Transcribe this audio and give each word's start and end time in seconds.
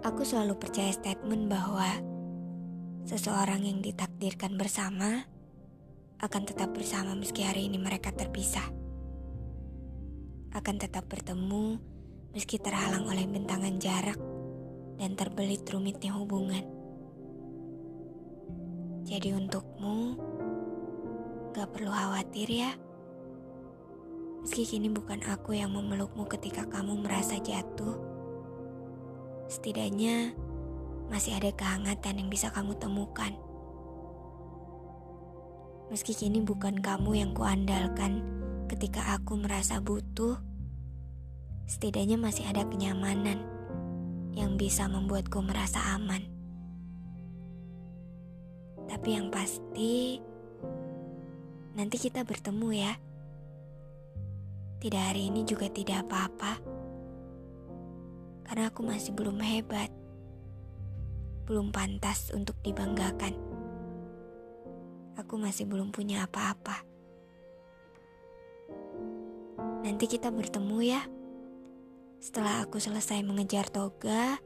Aku 0.00 0.24
selalu 0.24 0.56
percaya 0.56 0.88
statement 0.96 1.52
bahwa 1.52 1.84
seseorang 3.04 3.68
yang 3.68 3.84
ditakdirkan 3.84 4.56
bersama 4.56 5.28
akan 6.24 6.48
tetap 6.48 6.72
bersama 6.72 7.12
meski 7.12 7.44
hari 7.44 7.68
ini 7.68 7.76
mereka 7.76 8.08
terpisah. 8.08 8.64
Akan 10.56 10.80
tetap 10.80 11.04
bertemu 11.04 11.76
meski 12.32 12.56
terhalang 12.56 13.12
oleh 13.12 13.28
bentangan 13.28 13.76
jarak 13.76 14.16
dan 14.96 15.20
terbelit 15.20 15.68
rumitnya 15.68 16.16
hubungan. 16.16 16.64
Jadi 19.04 19.36
untukmu, 19.36 20.16
gak 21.52 21.76
perlu 21.76 21.92
khawatir 21.92 22.48
ya. 22.48 22.72
Meski 24.40 24.64
kini 24.64 24.88
bukan 24.88 25.20
aku 25.28 25.52
yang 25.52 25.76
memelukmu 25.76 26.24
ketika 26.24 26.64
kamu 26.72 27.04
merasa 27.04 27.36
jatuh, 27.36 28.19
setidaknya 29.50 30.30
masih 31.10 31.34
ada 31.34 31.50
kehangatan 31.50 32.22
yang 32.22 32.28
bisa 32.30 32.54
kamu 32.54 32.78
temukan. 32.78 33.34
Meski 35.90 36.14
kini 36.14 36.38
bukan 36.38 36.78
kamu 36.78 37.18
yang 37.18 37.34
kuandalkan 37.34 38.22
ketika 38.70 39.18
aku 39.18 39.34
merasa 39.34 39.82
butuh, 39.82 40.38
setidaknya 41.66 42.14
masih 42.14 42.46
ada 42.46 42.62
kenyamanan 42.62 43.42
yang 44.38 44.54
bisa 44.54 44.86
membuatku 44.86 45.42
merasa 45.42 45.82
aman. 45.98 46.22
Tapi 48.86 49.18
yang 49.18 49.34
pasti, 49.34 50.22
nanti 51.74 51.98
kita 51.98 52.22
bertemu 52.22 52.68
ya. 52.70 52.94
Tidak 54.78 55.02
hari 55.10 55.34
ini 55.34 55.42
juga 55.42 55.66
tidak 55.66 56.06
apa-apa. 56.06 56.79
Karena 58.50 58.66
aku 58.66 58.82
masih 58.82 59.14
belum 59.14 59.38
hebat. 59.38 59.94
Belum 61.46 61.70
pantas 61.70 62.34
untuk 62.34 62.58
dibanggakan. 62.66 63.30
Aku 65.14 65.38
masih 65.38 65.70
belum 65.70 65.94
punya 65.94 66.26
apa-apa. 66.26 66.82
Nanti 69.86 70.10
kita 70.10 70.34
bertemu 70.34 70.78
ya. 70.82 71.06
Setelah 72.18 72.66
aku 72.66 72.82
selesai 72.82 73.22
mengejar 73.22 73.70
toga, 73.70 74.42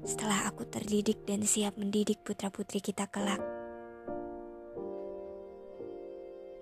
setelah 0.00 0.48
aku 0.48 0.64
terdidik 0.64 1.28
dan 1.28 1.44
siap 1.44 1.76
mendidik 1.76 2.24
putra-putri 2.24 2.80
kita 2.80 3.04
kelak. 3.12 3.44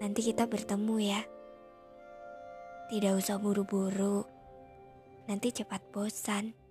Nanti 0.03 0.19
kita 0.19 0.51
bertemu 0.51 0.97
ya. 0.99 1.23
Tidak 2.91 3.15
usah 3.15 3.39
buru-buru. 3.39 4.27
Nanti 5.31 5.55
cepat 5.55 5.79
bosan. 5.95 6.62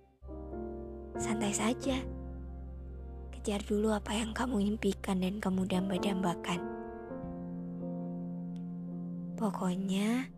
Santai 1.20 1.52
saja. 1.52 2.00
Kejar 3.32 3.60
dulu 3.66 3.90
apa 3.92 4.16
yang 4.16 4.32
kamu 4.32 4.62
impikan 4.76 5.20
dan 5.20 5.42
kamu 5.42 5.68
damba-dambakan. 5.68 6.60
Pokoknya, 9.36 10.30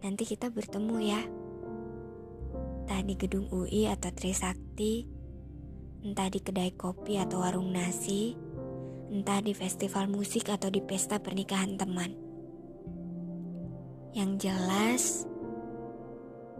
nanti 0.00 0.24
kita 0.24 0.48
bertemu 0.48 0.96
ya. 1.04 1.22
Entah 2.82 3.00
di 3.04 3.14
gedung 3.14 3.46
UI 3.52 3.86
atau 3.86 4.08
Trisakti, 4.10 5.06
entah 6.02 6.26
di 6.32 6.40
kedai 6.42 6.74
kopi 6.74 7.20
atau 7.20 7.44
warung 7.44 7.70
nasi, 7.70 8.34
entah 9.12 9.44
di 9.44 9.52
festival 9.52 10.08
musik 10.08 10.48
atau 10.48 10.72
di 10.72 10.80
pesta 10.80 11.20
pernikahan 11.20 11.76
teman. 11.76 12.16
Yang 14.12 14.30
jelas, 14.48 15.02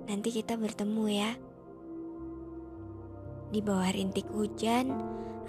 nanti 0.04 0.30
kita 0.30 0.60
bertemu 0.60 1.04
ya. 1.10 1.32
Di 3.52 3.60
bawah 3.60 3.92
rintik 3.92 4.32
hujan 4.32 4.88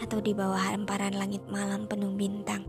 atau 0.04 0.20
di 0.20 0.36
bawah 0.36 0.60
hamparan 0.60 1.16
langit 1.16 1.48
malam 1.48 1.88
penuh 1.88 2.12
bintang. 2.12 2.68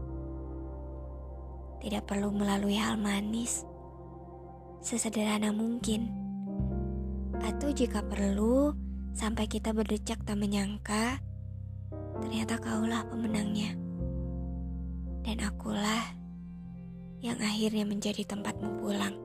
Tidak 1.82 2.06
perlu 2.06 2.31
melalui 2.31 2.78
hal 2.78 2.94
manis, 2.94 3.66
sesederhana 4.78 5.50
mungkin. 5.50 6.06
Atau 7.42 7.75
jika 7.75 8.06
perlu, 8.06 8.72
sampai 9.10 9.50
kita 9.50 9.75
berdecak 9.75 10.22
tak 10.22 10.38
menyangka, 10.38 11.19
ternyata 12.22 12.54
kaulah 12.62 13.03
pemenangnya. 13.10 13.75
Dan 15.26 15.42
akulah 15.42 16.14
yang 17.25 17.41
akhirnya 17.41 17.82
menjadi 17.88 18.22
tempatmu 18.22 18.78
pulang. 18.78 19.23